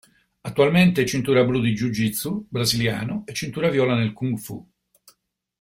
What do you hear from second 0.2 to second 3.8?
Attualmente è cintura blu di Jiu-Jitsu Brasiliano e cintura